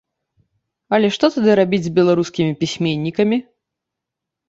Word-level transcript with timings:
Але 0.99 1.07
што 1.17 1.25
тады 1.35 1.51
рабіць 1.61 1.81
з 1.91 1.93
беларускімі 2.01 2.59
пісьменнікамі? 2.65 3.37